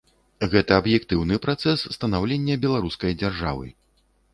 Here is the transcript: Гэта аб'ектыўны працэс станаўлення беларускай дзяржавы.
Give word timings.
Гэта 0.53 0.71
аб'ектыўны 0.81 1.39
працэс 1.45 1.85
станаўлення 1.99 2.59
беларускай 2.67 3.11
дзяржавы. 3.23 3.75